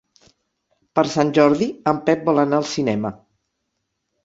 Per 0.99 1.03
Sant 1.11 1.33
Jordi 1.39 1.69
en 1.93 2.01
Pep 2.09 2.25
vol 2.31 2.43
anar 2.47 2.61
al 2.63 2.69
cinema. 2.73 3.15